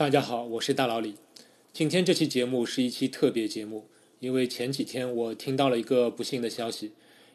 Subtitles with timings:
[0.00, 1.16] 大家好，我是大老李。
[1.74, 3.84] 今天这期节目是一期特别节目，
[4.18, 6.92] 因为前几天我听到了一个不幸的消息：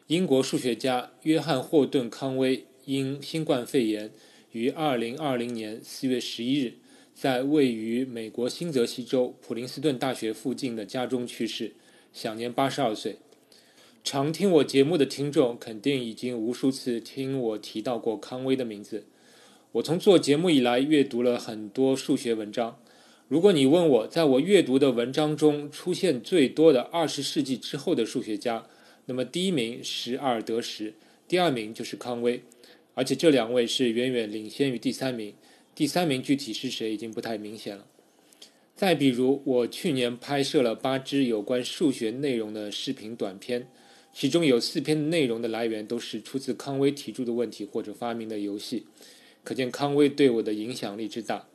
[0.08, 4.10] 英国数学家约翰霍顿康威因新冠肺炎
[4.50, 6.74] 于2020年4月11日
[7.14, 11.74] 在位于美国新泽西州普林斯顿大学附近的家中去世，
[12.12, 13.18] 享年82岁。
[14.02, 19.06] 常听我节目的听众肯定已经无数次听我提到过康威的名字。
[19.76, 22.78] 我从做节目以来阅读了很多数学文章。
[23.28, 28.66] 如果你问我在我阅读的文章中出现最多的二十世纪之后的数学家，
[29.04, 30.94] 那么第一名是阿尔德什，
[31.28, 32.42] 第二名就是康威，
[32.94, 35.34] 而且这两位是远远领先于第三名。
[35.74, 37.84] 第三名具体是谁已经不太明显了。
[38.74, 43.68] 再比如，我去年拍摄了八支有关数学内容的视频短片，
[44.14, 48.86] 其中有四篇内容的来源都是出自康威提出的问题或者发明的游戏。
[49.46, 51.46] 可见康威对我的影响力之大。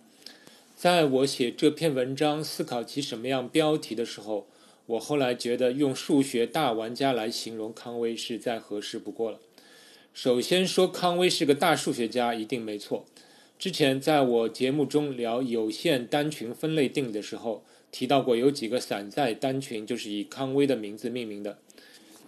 [0.78, 4.48] 在我写这篇文章、思考其什么样标题的时候，
[4.86, 9.42] 我后来觉得用“数学大玩家”来形容康威是再合适不过了。
[10.14, 13.06] 首先说康威是个大数学家，一定没错。
[13.60, 21.60] 之前在我节目中聊有限单群分类定理的时候，提到过有几个散在单群就是以康威的名字命名的。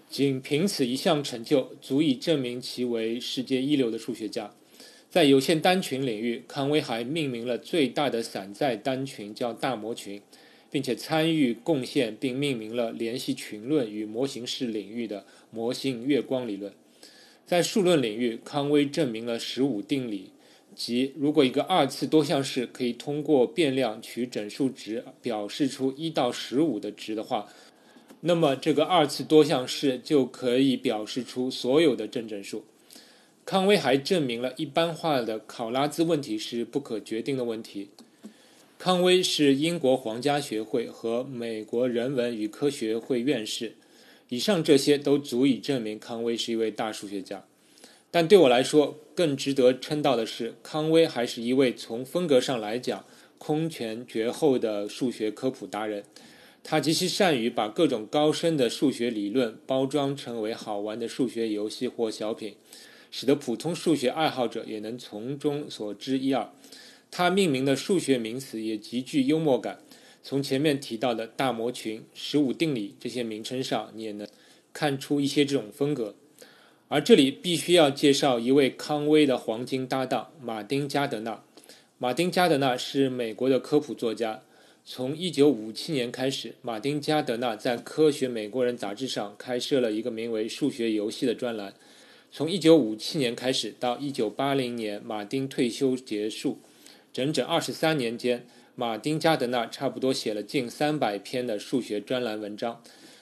[0.10, 4.54] 仅凭此一项成就，足以证明其为世界一流的数学家。
[5.14, 10.20] 在有限单群领域，康威还命名了最大的散在单群叫大模群，
[10.72, 16.74] 并且参与贡献并命名了联系群论与模型式领域的模型月光理论。
[17.46, 20.32] 在数论领域，康威证明了十五定理，
[20.74, 27.48] 即如果一个二次多项式可以通过变量取整数值表示出一到十五的值的话，
[28.22, 32.66] 那么这个二次多项式就可以表示出所有的正整数。
[33.46, 37.90] 康威还证明了一般化的考拉兹问题是不可决定的问题。
[38.80, 43.76] 康威是英国皇家学会和美国人文与科学会院士。
[44.30, 47.46] 以上这些都足以证明康威是一位大数学家。
[48.10, 53.06] 但对我来说，更值得称道的是，康威还是一位从风格上来讲
[53.38, 56.04] 空前绝后的数学科普达人。
[56.64, 62.56] 他极其善于把各种高深的数学理论包装成为好玩的数学游戏或小品。
[63.16, 66.50] 使得普通数学爱好者也能从中所知一二。
[67.12, 69.82] 他命名的数学名词也极具幽默感。
[70.24, 74.28] 从前面提到的大模群、十五定理这些名称上，你也能
[74.74, 76.16] 看出一些这种风格。
[76.88, 81.44] 而这里必须要介绍一位康威的黄金搭档——马丁·加德纳。
[82.00, 84.42] 马丁·加德纳是美国的科普作家。
[84.84, 91.76] 从1957年开始，马丁·加德纳在《科学美国人》杂志上开设了一个名为“数学游戏”的专栏。
[92.36, 96.58] 从1957年开始到1980年，马丁退休结束，
[97.14, 102.82] 整整二十三年间，马丁加德纳差不多写了近三百篇的数学专栏文章。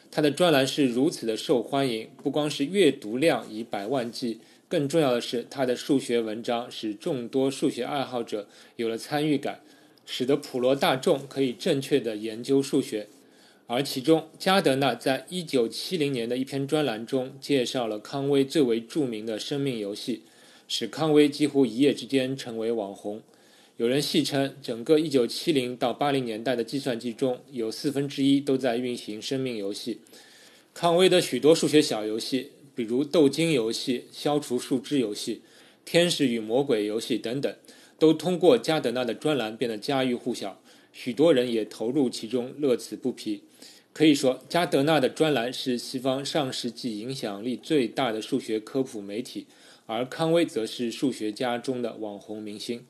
[0.10, 4.40] 他的专栏是如此的受欢迎，不光是阅读量以百万计，
[4.70, 9.60] 更重要的是他的数学文章使众多数学爱好者有了参与感，
[10.06, 13.10] 使得普罗大众可以正确的研究数学。
[13.74, 20.24] 而其中，加德纳在一九七零年的一篇专栏中介绍了康威最为著名的生命游戏，
[20.68, 23.22] 使康威几乎一夜之间成为网红。
[23.78, 30.02] 有人戏称，整个一九七零到八零年代的计算机中有四分之一都在运行生命游戏。
[30.74, 35.44] 康威的许多数学小游戏，比如斗金游戏、消除树枝游戏、
[35.86, 37.56] 天使与魔鬼游戏等等，
[37.98, 40.60] 都通过加德纳的专栏变得家喻户晓。
[40.92, 43.44] 许多人也投入其中，乐此不疲。
[43.94, 49.48] 可以说，加德纳的专栏是西方上世纪影响力最大的数学科普媒体，
[49.86, 52.86] 而康威则是数学家中的网红明星。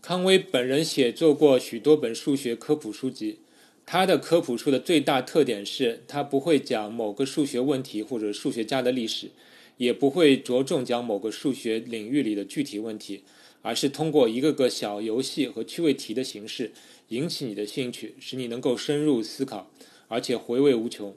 [0.00, 3.38] 康威本人写作过许多本数学科普书籍，
[3.84, 9.30] 他的科普书的最大特点是他不会讲某个数学问题或者数学家的历史，
[9.76, 13.22] 也不会着重讲某个数学领域里的具体问题，
[13.64, 16.70] 而是通过一个个小游戏和趣味题的形式。
[17.08, 19.70] 引起你的兴趣，使你能够深入思考，
[20.08, 21.14] 而且回味无穷。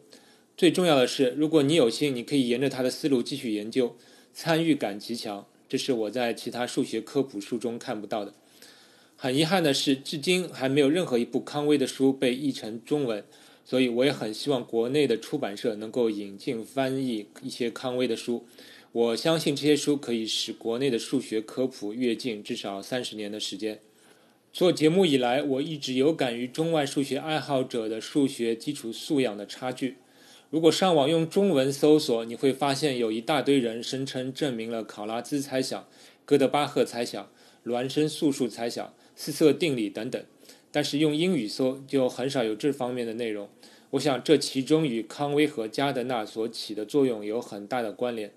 [0.57, 3.95] 最重要的是，如果你有幸，你可以沿着他的思路继续研究，
[4.33, 5.45] 参与感极强。
[5.69, 8.33] 这是我在其他数学科普书中看不到的。
[9.15, 13.23] 很遗憾的是，至今还没有任何一部康威的书被译成中文，
[13.63, 18.45] 所以我也很希望国内的出版社能够引进翻译一些康威的书。
[18.97, 23.79] 我相信这些书可以使国内的数学科普跃进至少三十年的时间。
[24.51, 29.97] 做节目以来，我一直有感于中外数学爱好者的数学基础素养的差距。
[30.49, 35.87] 如果上网用中文搜索，你会发现有一大堆人声称证明了考拉兹猜想、
[36.25, 37.29] 哥德巴赫猜想、
[37.63, 40.25] 孪生素数猜想、四色定理等等，
[40.71, 43.47] 但是用英语搜就很少有这方面的内容。
[43.91, 48.33] 我想这其中与康威和加德纳所起的作用有很大的关联。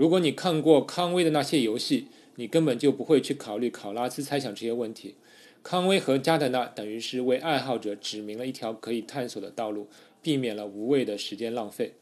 [0.00, 2.06] 如果你看过康威的那些游戏，
[2.36, 5.14] 你根本就不会去考虑考拉兹猜想这些问题。
[5.62, 9.88] 康威和加德纳等于是为爱好者指明了一条可以探索的道路，
[10.22, 11.92] 避免了无谓的时间浪费。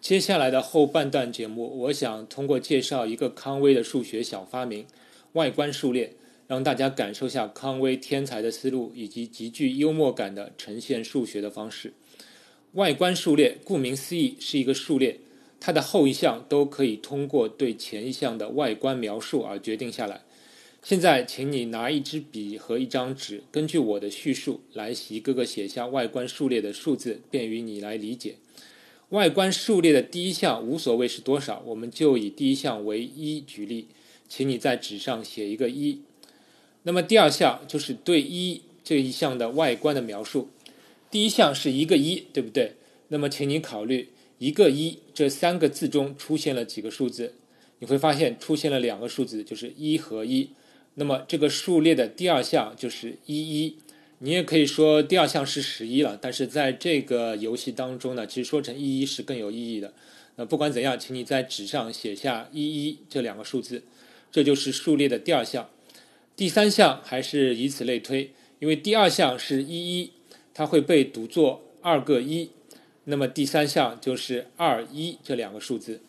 [0.00, 4.86] 接下来的后半段节目，我想通过介绍一个康威的数学小发明——
[5.34, 6.14] 外观数列，
[6.46, 11.92] 让大家感受下康威天才的思路以及极具幽默感的呈现数学的方式。
[12.72, 15.20] 外观数列顾名思义是一个数列，
[15.66, 20.22] 它的后一项都可以通过对前一项的外观描述而决定下来。
[20.80, 28.36] 现在，请你拿一支笔和一张纸，根据我的叙述来一个个写下外观数列的数字，便于你来理解。
[29.08, 33.88] 外观数列的第一项无所谓是多少，我们就以第一项为一举例，
[34.28, 36.00] 请你在纸上写一个一。
[36.84, 40.48] 那么第二项就是对一这一项的外观的描述。
[41.10, 42.76] 第一项是一个一，对不对？
[43.08, 47.34] 那么请你考虑一个一这三个字中出现了几个数字？
[47.78, 50.50] 你会发现出现了两个数字，就是一和一。
[50.94, 53.76] 那么这个数列的第二项就是一一。
[54.20, 59.92] 你也可以说第二项是十一了，但是在这个游戏当中呢，其实说成一一是更有意义的。
[60.36, 63.82] 那不管怎样，请你在纸上写下一一这两个数字，
[64.32, 65.68] 这就是数列的第二项。
[66.34, 70.12] 第三项还是以此类推，因为第二项是一一，
[70.54, 72.48] 它会被读作二个一，
[73.06, 76.02] 那么第三项就是二一这两个数字。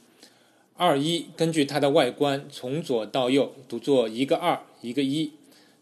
[0.76, 5.32] 二一根据它的外观从左到右读作一个二一个一。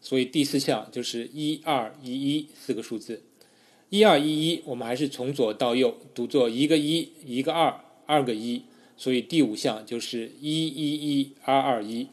[0.02, 3.24] 所以第四项就是一二一一四个数字，
[3.90, 8.62] 一二一一我们还是从左到右读作一个一一个二二个一，
[8.96, 12.08] 所以第五项就是一一一二二一，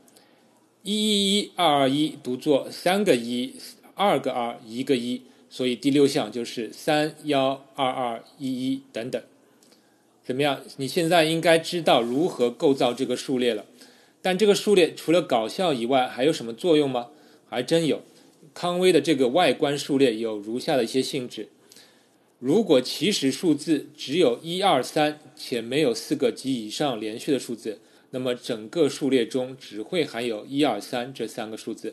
[0.82, 3.54] 一一一二二一读作三个一
[3.94, 5.20] 二个二一个一，
[5.52, 9.22] 所以第六项就是三幺二二一一等等。
[10.24, 10.62] 怎么样？
[10.78, 13.66] 你现在应该知道如何构造这个数列了，
[14.22, 17.08] 但这个数列除了搞笑以外还有什么作用吗？
[17.50, 18.00] 还真有，
[18.54, 21.50] 康威的这个外观数列有如下的一些性质：
[22.38, 27.80] 如果起始数字只有一二三，且没有四个及以上连续的数字，
[28.12, 31.90] 那么整个数列中只会含有一二三这三个数字；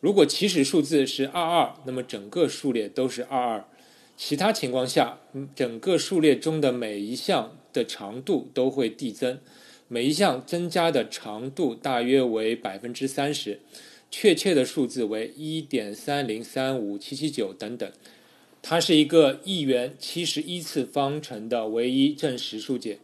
[0.00, 3.64] 如果起始数字是二二，那么整个数列都是二二。
[4.16, 5.18] 其他情况下，
[5.56, 9.40] 整个数列中的每一项的长度都会递增，
[9.88, 13.60] 每一项增加的长度大约为百分之三十。
[14.10, 17.92] 确切的数字为一点三零三五七七九等等，
[18.62, 23.00] 它是一个一元七十一次方程的唯一正实数解。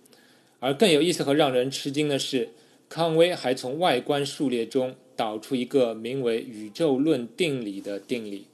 [0.61, 2.50] 而更有意思和让人吃惊的是，
[2.88, 8.46] 康威还从外观数列中导出一个名为宇宙论定理的定理。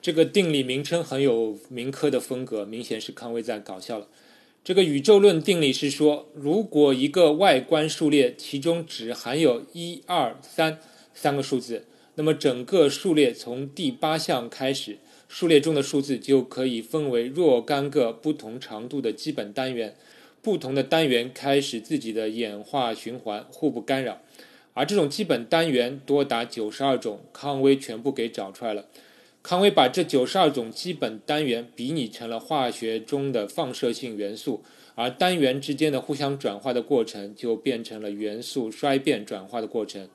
[0.00, 4.08] 这个定理名称很有民科的风格，明显是康威在搞笑了。
[4.64, 10.78] 这个宇宙论定理是说，如果一个外观数列其中只含有一二三
[11.14, 11.86] 三个数字。
[12.14, 14.98] 那么整个数列从第八项开始，
[15.28, 19.96] 数列中的数字就可以分为若干个不同长度的基本单元，
[20.42, 24.20] 不同的单元开始自己的演化循环，互不干扰。
[24.74, 28.86] 而这种基本单元多达九十二种，康威全部给找出来了。
[29.42, 34.62] 康威把这九十二种基本单元比拟成了化学中的放射性元素，
[34.94, 40.08] 而单元之间的互相转化的过程就变成了元素衰变转化的过程。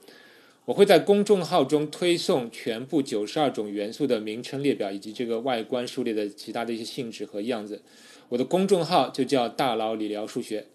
[0.65, 7.81] 我会在公众号中推送全部九十二种元素的名称列表，以及这个外观数列的其他的一些性质和样子。
[8.29, 10.65] 我的公众号就叫“大佬理疗数学”。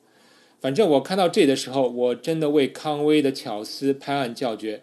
[0.62, 4.82] 反正我看到这里的时候，我真的为康威的巧思拍案叫绝。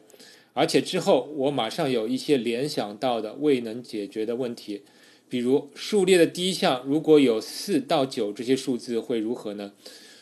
[0.52, 4.82] 而且之后我马上有一些联想到的未能解决的问题，
[5.30, 9.72] 比如数列的第一项如果有四到九这些数字会如何呢？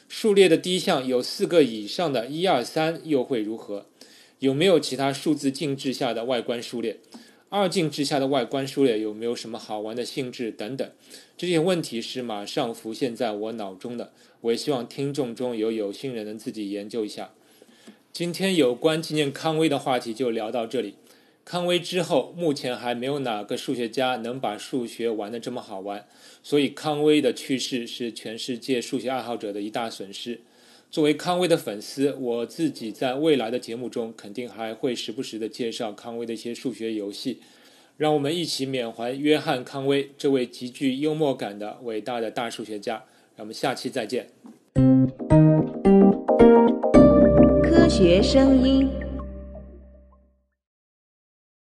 [0.08, 3.88] 数列的第一项有四个以上的一二三又会如何？
[4.38, 7.00] 有没有其他数字静置下的外观数列？
[7.50, 10.92] 二进制下的外观数列有没有什么好玩的性质等等？
[11.38, 14.12] 这些问题是马上浮现在我脑中的。
[14.42, 17.32] 我也希望听众中有有心人能自己研究一下。
[18.12, 20.96] 今天有关纪念康威的话题就聊到这里。
[21.46, 26.06] 康威之后，目前还没有哪个数学家能把数学玩得这么好玩，
[26.44, 30.42] 所以康威的去世是全世界数学爱好者的一大损失。
[30.90, 37.42] 作为康威的粉丝，我自己在未来的节目中肯定还会时不时的介绍康威的一些数学游戏，
[37.98, 43.04] 让我们一起缅怀约翰·康威这位极具幽默感的伟大的大数学家。
[43.36, 44.30] 让我们下期再见。
[47.62, 48.97] 科学声音。